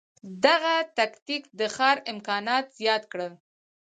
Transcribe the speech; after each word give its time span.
دغه 0.45 0.75
تکتیک 0.97 1.43
د 1.59 1.61
ښکار 1.73 1.97
امکانات 2.13 2.65
زیات 2.79 3.03
کړل. 3.11 3.33